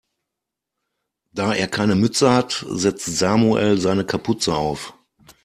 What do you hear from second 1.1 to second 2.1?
Da er keine